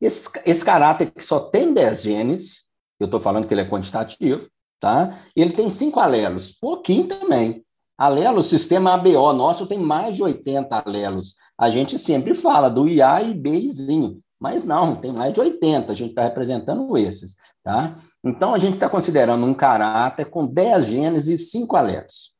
[0.00, 2.68] Esse, esse caráter que só tem 10 genes,
[3.00, 4.46] eu estou falando que ele é quantitativo,
[4.78, 5.18] tá?
[5.34, 7.64] Ele tem cinco alelos, pouquinho também.
[7.98, 11.34] Alelos, sistema ABO nosso tem mais de 80 alelos.
[11.58, 14.20] A gente sempre fala do IA e Bzinho.
[14.44, 17.96] Mas não, tem mais de 80, a gente está representando esses, tá?
[18.22, 22.34] Então, a gente está considerando um caráter com 10 genes e 5 alelos.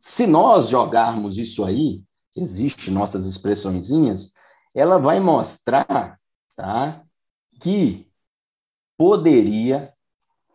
[0.00, 2.02] Se nós jogarmos isso aí,
[2.34, 4.32] existe nossas expressõezinhas,
[4.74, 6.18] ela vai mostrar,
[6.56, 7.04] tá?
[7.60, 8.10] Que
[8.98, 9.94] poderia,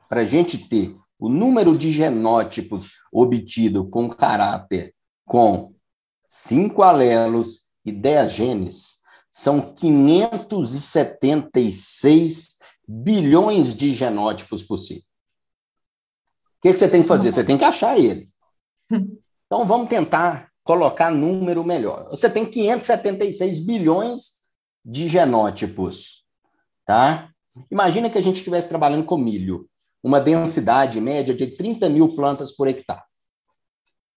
[0.10, 4.94] para a gente ter o número de genótipos obtido com caráter
[5.26, 5.74] com
[6.28, 8.95] 5 alelos e 10 genes,
[9.38, 15.04] são 576 bilhões de genótipos possíveis.
[16.58, 17.34] O que, que você tem que fazer?
[17.34, 18.30] Você tem que achar ele.
[19.46, 22.08] Então vamos tentar colocar número melhor.
[22.10, 24.40] Você tem 576 bilhões
[24.86, 26.24] de genótipos,
[26.86, 27.30] tá?
[27.70, 29.68] Imagina que a gente estivesse trabalhando com milho,
[30.02, 33.04] uma densidade média de 30 mil plantas por hectare.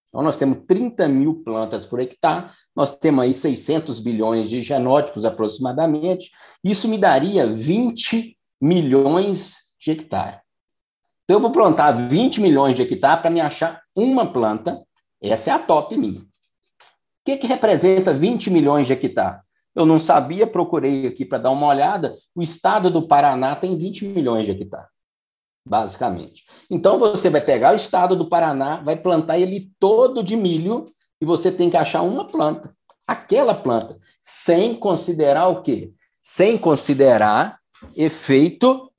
[0.09, 5.25] Então, nós temos 30 mil plantas por hectare, nós temos aí 600 bilhões de genótipos
[5.25, 6.31] aproximadamente,
[6.65, 10.41] isso me daria 20 milhões de hectare.
[11.25, 14.83] Então, eu vou plantar 20 milhões de hectare para me achar uma planta,
[15.21, 16.21] essa é a top minha.
[16.21, 16.25] O
[17.25, 19.41] que, que representa 20 milhões de hectare?
[19.75, 24.07] Eu não sabia, procurei aqui para dar uma olhada, o estado do Paraná tem 20
[24.07, 24.89] milhões de hectare
[25.69, 26.45] basicamente.
[26.71, 30.87] Então você vai pegar o estado do Paraná, vai plantar ele todo de milho
[31.21, 32.75] e você tem que achar uma planta,
[33.07, 35.93] aquela planta, sem considerar o quê?
[36.23, 37.59] Sem considerar
[37.95, 38.91] efeito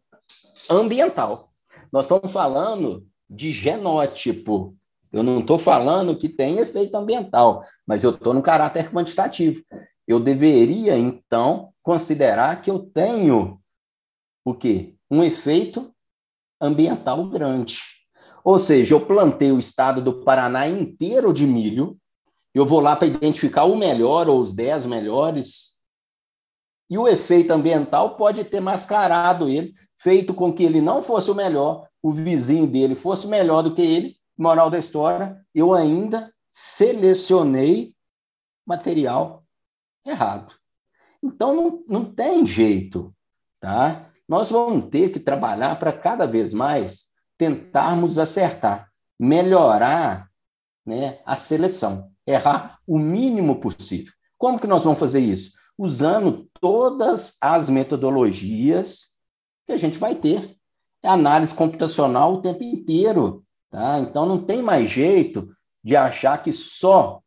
[0.69, 1.49] ambiental.
[1.91, 4.75] Nós estamos falando de genótipo.
[5.12, 9.63] Eu não estou falando que tem efeito ambiental, mas eu estou no caráter quantitativo.
[10.08, 13.60] Eu deveria, então, considerar que eu tenho
[14.45, 14.95] o quê?
[15.10, 15.93] Um efeito
[16.62, 17.80] ambiental grande.
[18.43, 21.98] Ou seja, eu plantei o estado do Paraná inteiro de milho,
[22.54, 25.80] eu vou lá para identificar o melhor ou os dez melhores,
[26.89, 31.36] e o efeito ambiental pode ter mascarado ele, feito com que ele não fosse o
[31.36, 34.17] melhor, o vizinho dele fosse melhor do que ele.
[34.38, 37.93] Moral da história, eu ainda selecionei
[38.65, 39.43] material
[40.06, 40.56] errado.
[41.22, 43.13] Então, não, não tem jeito,
[43.60, 44.09] tá?
[44.30, 48.88] Nós vamos ter que trabalhar para cada vez mais tentarmos acertar,
[49.20, 50.30] melhorar
[50.86, 54.13] né, a seleção, errar o mínimo possível.
[54.38, 55.52] Como que nós vamos fazer isso?
[55.76, 59.18] Usando todas as metodologias
[59.65, 60.56] que a gente vai ter.
[61.02, 63.44] É análise computacional o tempo inteiro.
[63.72, 63.98] Tá?
[63.98, 65.50] Então, não tem mais jeito
[65.84, 67.20] de achar que só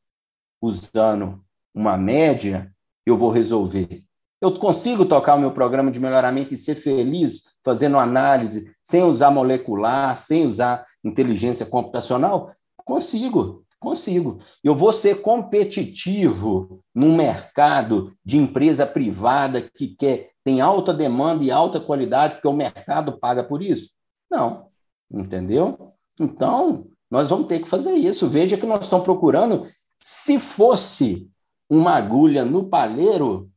[0.60, 1.42] usando
[1.74, 2.72] uma média
[3.04, 4.04] eu vou resolver.
[4.42, 9.30] Eu consigo tocar o meu programa de melhoramento e ser feliz fazendo análise sem usar
[9.30, 12.52] molecular, sem usar inteligência computacional?
[12.84, 14.40] Consigo, consigo.
[14.64, 21.52] Eu vou ser competitivo num mercado de empresa privada que quer tem alta demanda e
[21.52, 23.90] alta qualidade porque o mercado paga por isso?
[24.28, 24.66] Não,
[25.08, 25.92] entendeu?
[26.18, 28.28] Então, nós vamos ter que fazer isso.
[28.28, 31.30] Veja que nós estamos procurando, se fosse
[31.70, 33.51] uma agulha no palheiro,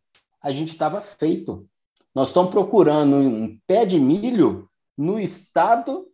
[0.46, 1.68] a gente estava feito.
[2.14, 6.06] Nós estamos procurando um pé de milho no estado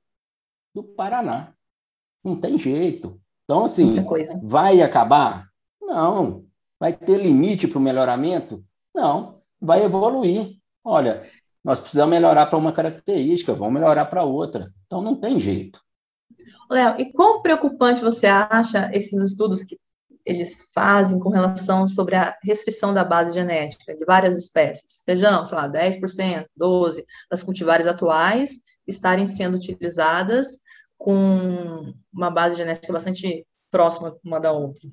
[0.73, 1.53] do Paraná.
[2.23, 3.19] Não tem jeito.
[3.43, 3.97] Então, assim,
[4.41, 5.49] vai acabar?
[5.81, 6.45] Não.
[6.79, 8.63] Vai ter limite para o melhoramento?
[8.95, 9.41] Não.
[9.59, 10.55] Vai evoluir.
[10.81, 11.29] Olha,
[11.61, 14.71] nós precisamos melhorar para uma característica, vamos melhorar para outra.
[14.85, 15.81] Então, não tem jeito.
[16.69, 19.77] Léo, e quão preocupante você acha esses estudos que
[20.25, 25.01] eles fazem com relação sobre a restrição da base genética de várias espécies.
[25.05, 30.59] Feijão, sei lá, 10%, 12% das cultivares atuais estarem sendo utilizadas
[30.97, 34.87] com uma base genética bastante próxima uma da outra.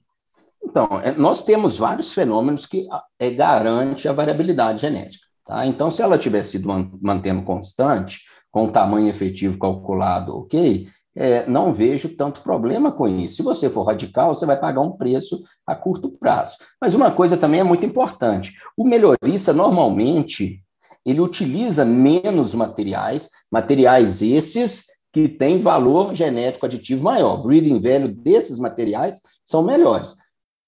[0.62, 2.86] Então, é, nós temos vários fenômenos que
[3.18, 5.26] é, garante a variabilidade genética.
[5.44, 5.66] Tá?
[5.66, 6.68] Então, se ela tivesse sido
[7.00, 8.20] mantendo constante,
[8.50, 10.88] com o tamanho efetivo calculado, ok,
[11.20, 13.36] é, não vejo tanto problema com isso.
[13.36, 16.56] Se você for radical, você vai pagar um preço a curto prazo.
[16.80, 20.62] Mas uma coisa também é muito importante: o melhorista, normalmente,
[21.04, 27.42] ele utiliza menos materiais, materiais esses que têm valor genético aditivo maior.
[27.42, 30.14] Breeding value desses materiais são melhores.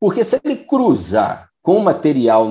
[0.01, 2.49] Porque se ele cruzar com material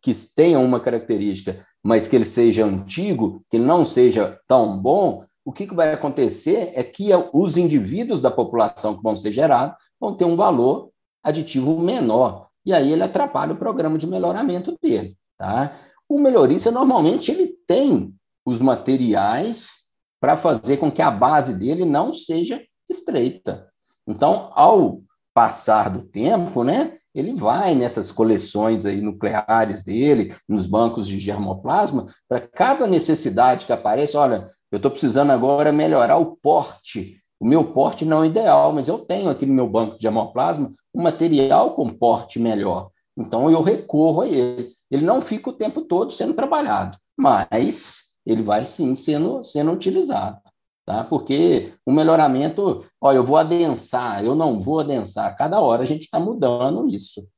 [0.00, 5.52] que tenha uma característica, mas que ele seja antigo, que não seja tão bom, o
[5.52, 10.12] que, que vai acontecer é que os indivíduos da população que vão ser gerados vão
[10.12, 10.90] ter um valor
[11.22, 12.48] aditivo menor.
[12.64, 15.16] E aí ele atrapalha o programa de melhoramento dele.
[15.38, 15.72] Tá?
[16.08, 18.12] O melhorista, normalmente, ele tem
[18.44, 19.86] os materiais
[20.20, 23.68] para fazer com que a base dele não seja estreita.
[24.04, 25.00] Então, ao
[25.32, 32.06] passar do tempo, né, ele vai nessas coleções aí nucleares dele, nos bancos de germoplasma,
[32.28, 37.20] para cada necessidade que aparece, olha, eu estou precisando agora melhorar o porte.
[37.38, 40.72] O meu porte não é ideal, mas eu tenho aqui no meu banco de germoplasma
[40.94, 42.90] um material com porte melhor.
[43.16, 44.72] Então eu recorro a ele.
[44.90, 50.38] Ele não fica o tempo todo sendo trabalhado, mas ele vai sim sendo, sendo utilizado
[50.86, 51.04] tá?
[51.04, 56.02] Porque o melhoramento, olha, eu vou adensar, eu não vou adensar, cada hora a gente
[56.02, 57.28] está mudando isso.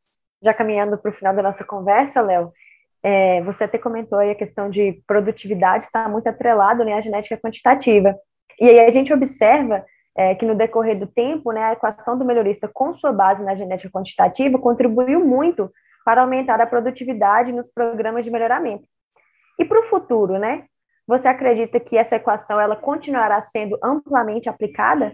[0.42, 2.52] Já caminhando para o final da nossa conversa, Léo,
[3.02, 7.36] é, você até comentou aí a questão de produtividade está muito atrelado né, à genética
[7.36, 8.14] quantitativa.
[8.60, 9.84] E aí a gente observa
[10.16, 13.54] é, que no decorrer do tempo, né, a equação do melhorista com sua base na
[13.54, 15.70] genética quantitativa contribuiu muito
[16.04, 18.88] para aumentar a produtividade nos programas de melhoramento.
[19.58, 20.64] E para o futuro, né?
[21.06, 25.12] Você acredita que essa equação ela continuará sendo amplamente aplicada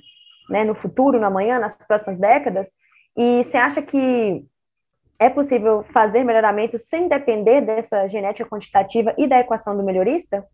[0.51, 2.70] né, no futuro, no amanhã, nas próximas décadas?
[3.16, 4.45] E você acha que
[5.19, 10.45] é possível fazer melhoramento sem depender dessa genética quantitativa e da equação do melhorista?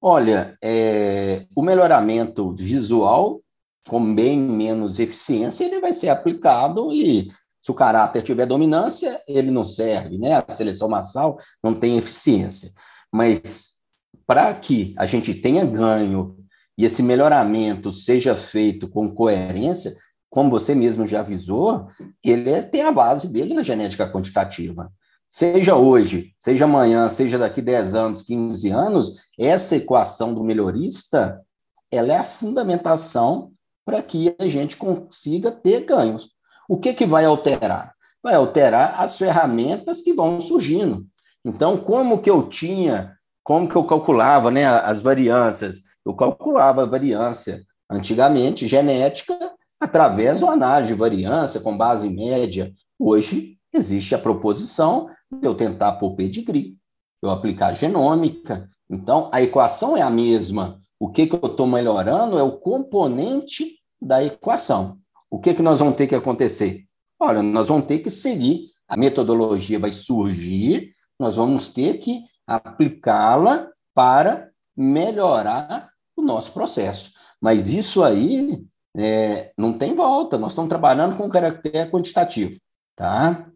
[0.00, 3.40] Olha, é, o melhoramento visual,
[3.88, 7.28] com bem menos eficiência, ele vai ser aplicado e
[7.62, 10.34] se o caráter tiver dominância, ele não serve, né?
[10.34, 12.70] A seleção massal não tem eficiência.
[13.12, 13.72] Mas
[14.24, 16.36] para que a gente tenha ganho
[16.78, 19.96] e esse melhoramento seja feito com coerência,
[20.36, 21.88] como você mesmo já avisou,
[22.22, 24.92] ele é, tem a base dele na genética quantitativa.
[25.26, 31.40] Seja hoje, seja amanhã, seja daqui 10 anos, 15 anos, essa equação do melhorista,
[31.90, 33.50] ela é a fundamentação
[33.82, 36.28] para que a gente consiga ter ganhos.
[36.68, 37.94] O que, que vai alterar?
[38.22, 41.06] Vai alterar as ferramentas que vão surgindo.
[41.42, 45.76] Então, como que eu tinha como que eu calculava né, as variâncias?
[46.04, 52.72] Eu calculava a variância antigamente genética através da análise de variância com base em média.
[52.98, 56.76] Hoje existe a proposição de eu tentar pôr pedigree,
[57.22, 58.68] eu aplicar genômica.
[58.88, 60.80] Então, a equação é a mesma.
[60.98, 64.98] O que, que eu estou melhorando é o componente da equação.
[65.30, 66.84] O que, que nós vamos ter que acontecer?
[67.18, 73.68] Olha, nós vamos ter que seguir, a metodologia vai surgir, nós vamos ter que aplicá-la
[73.94, 77.12] para melhorar o nosso processo.
[77.40, 78.64] Mas isso aí
[78.96, 82.58] é, não tem volta, nós estamos trabalhando com caractere quantitativo,
[82.94, 83.46] tá?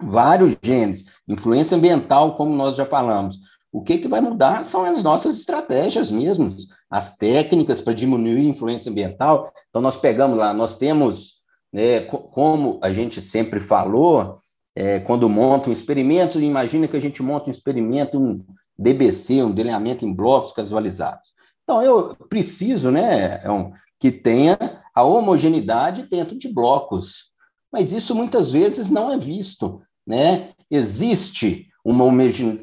[0.00, 3.38] Vários genes, influência ambiental, como nós já falamos.
[3.70, 6.48] O que, que vai mudar são as nossas estratégias mesmo,
[6.88, 9.52] as técnicas para diminuir a influência ambiental.
[9.68, 11.34] Então, nós pegamos lá, nós temos,
[11.70, 14.36] né, como a gente sempre falou,
[14.74, 18.42] é, quando monta um experimento, imagina que a gente monta um experimento, um
[18.78, 21.34] DBC, um delineamento em blocos casualizados.
[21.62, 24.58] Então, eu preciso né, é um, que tenha
[24.94, 27.32] a homogeneidade dentro de blocos,
[27.72, 29.82] mas isso muitas vezes não é visto.
[30.06, 30.50] Né?
[30.70, 32.04] Existe uma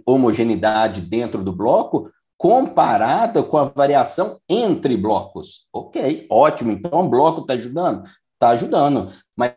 [0.06, 5.68] homogeneidade dentro do bloco comparada com a variação entre blocos.
[5.72, 8.04] Ok, ótimo, então o bloco está ajudando?
[8.34, 9.56] Está ajudando, mas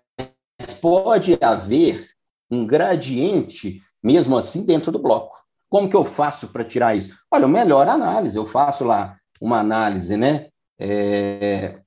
[0.80, 2.08] pode haver
[2.50, 5.36] um gradiente, mesmo assim, dentro do bloco.
[5.68, 7.14] Como que eu faço para tirar isso?
[7.30, 10.48] Olha, o melhor análise, eu faço lá uma análise, né,
[10.78, 11.80] é,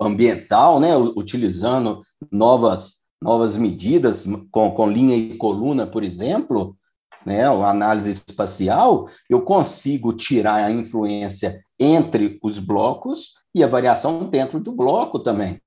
[0.00, 6.76] ambiental, né, utilizando novas, novas medidas, com, com linha e coluna, por exemplo,
[7.24, 14.24] né, a análise espacial, eu consigo tirar a influência entre os blocos e a variação
[14.24, 15.60] dentro do bloco também.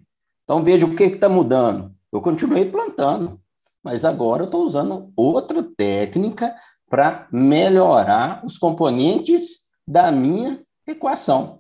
[0.44, 1.94] Então, veja o que está mudando.
[2.12, 3.40] Eu continuei plantando,
[3.84, 6.56] mas agora eu estou usando outra técnica
[6.90, 11.59] para melhorar os componentes da minha equação,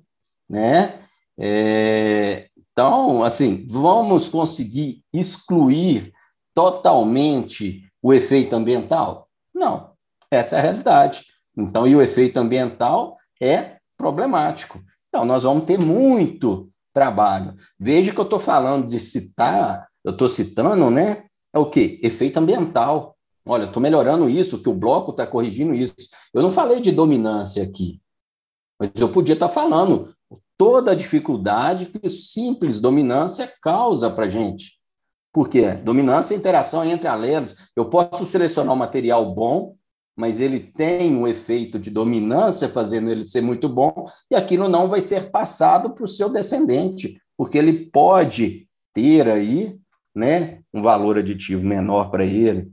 [0.49, 0.99] né?
[1.37, 6.11] É, então, assim, vamos conseguir excluir
[6.55, 9.27] totalmente o efeito ambiental?
[9.53, 9.91] Não,
[10.31, 11.25] essa é a realidade.
[11.57, 14.81] Então, e o efeito ambiental é problemático.
[15.09, 17.55] Então, nós vamos ter muito trabalho.
[17.77, 21.99] Veja que eu estou falando de citar, eu estou citando, né, é o quê?
[22.03, 23.15] Efeito ambiental.
[23.45, 25.93] Olha, estou melhorando isso, que o bloco está corrigindo isso.
[26.33, 27.99] Eu não falei de dominância aqui.
[28.79, 30.13] Mas eu podia estar falando
[30.59, 34.77] toda a dificuldade que o simples dominância causa para a gente.
[35.31, 35.71] Por quê?
[35.71, 37.55] Dominância é interação entre alelos.
[37.73, 39.77] Eu posso selecionar um material bom,
[40.17, 44.89] mas ele tem um efeito de dominância, fazendo ele ser muito bom, e aquilo não
[44.89, 49.79] vai ser passado para o seu descendente, porque ele pode ter aí
[50.13, 52.69] né, um valor aditivo menor para ele.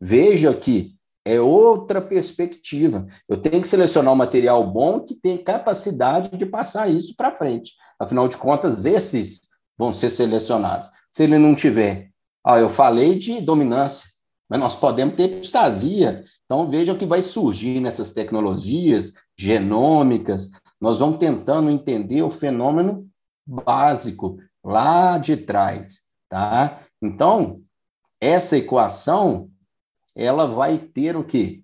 [0.00, 0.95] Veja que
[1.26, 3.04] é outra perspectiva.
[3.28, 7.72] Eu tenho que selecionar um material bom que tem capacidade de passar isso para frente.
[7.98, 9.40] Afinal de contas, esses
[9.76, 10.88] vão ser selecionados.
[11.10, 12.10] Se ele não tiver,
[12.44, 14.08] ah, eu falei de dominância,
[14.48, 16.22] mas nós podemos ter epistasia.
[16.44, 20.48] Então, vejam que vai surgir nessas tecnologias genômicas,
[20.80, 23.04] nós vamos tentando entender o fenômeno
[23.44, 26.82] básico lá de trás, tá?
[27.02, 27.62] Então,
[28.20, 29.50] essa equação
[30.16, 31.62] ela vai ter o quê?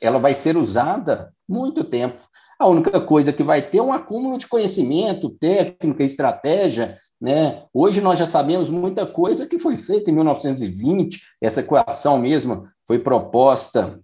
[0.00, 2.22] Ela vai ser usada muito tempo.
[2.58, 6.98] A única coisa que vai ter é um acúmulo de conhecimento, técnica, estratégia.
[7.18, 7.64] Né?
[7.72, 12.98] Hoje nós já sabemos muita coisa que foi feita em 1920, essa equação mesmo foi
[12.98, 13.98] proposta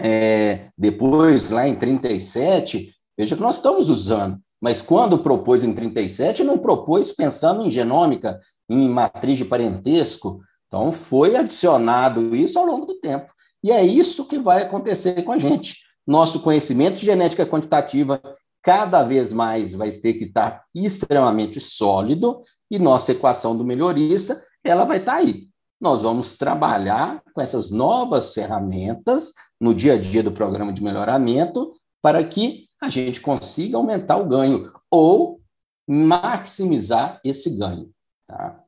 [0.00, 2.92] é, depois, lá em 37.
[3.16, 4.40] Veja que nós estamos usando.
[4.60, 10.40] Mas quando propôs em 37, não propôs pensando em genômica, em matriz de parentesco,
[10.74, 13.32] então, foi adicionado isso ao longo do tempo.
[13.62, 15.84] E é isso que vai acontecer com a gente.
[16.04, 18.20] Nosso conhecimento de genética quantitativa
[18.60, 24.84] cada vez mais vai ter que estar extremamente sólido e nossa equação do melhorista, ela
[24.84, 25.46] vai estar aí.
[25.80, 31.72] Nós vamos trabalhar com essas novas ferramentas no dia a dia do programa de melhoramento
[32.02, 35.40] para que a gente consiga aumentar o ganho ou
[35.88, 37.90] maximizar esse ganho.
[38.26, 38.63] Tá?